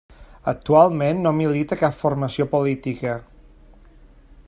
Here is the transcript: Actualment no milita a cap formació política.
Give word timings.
Actualment 0.51 1.21
no 1.25 1.33
milita 1.41 1.77
a 1.77 1.81
cap 1.83 1.93
formació 1.99 2.47
política. 2.57 3.17